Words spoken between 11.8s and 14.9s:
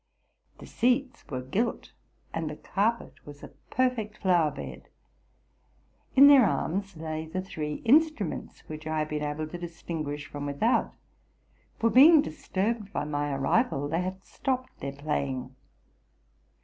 being disturbed by my arrival, they had stopped